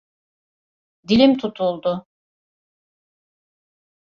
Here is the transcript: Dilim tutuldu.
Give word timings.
Dilim 1.07 1.37
tutuldu. 1.37 2.07